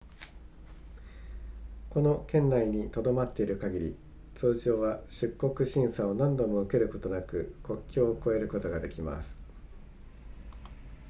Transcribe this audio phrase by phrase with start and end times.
[1.91, 3.95] この圏内に留まっている限り
[4.33, 9.39] 通常は出国審査を何度も受けることなく国境を越えることができます